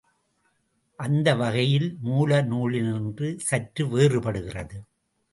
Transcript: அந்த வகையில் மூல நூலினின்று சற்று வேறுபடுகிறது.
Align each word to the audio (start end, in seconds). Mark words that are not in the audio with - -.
அந்த 0.99 1.35
வகையில் 1.35 1.97
மூல 2.01 2.41
நூலினின்று 2.41 3.27
சற்று 3.39 3.83
வேறுபடுகிறது. 3.87 4.79